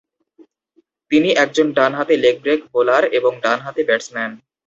তিনি 1.11 1.29
একজন 1.43 1.67
ডানহাতি 1.77 2.15
লেগ 2.23 2.35
ব্রেক 2.43 2.59
বোলার 2.73 3.03
এবং 3.17 3.31
ডানহাতি 3.43 3.81
ব্যাটসম্যান। 3.87 4.31